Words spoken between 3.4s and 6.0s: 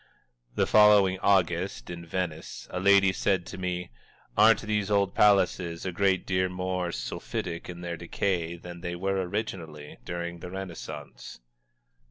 to me: "Aren't these old palaces a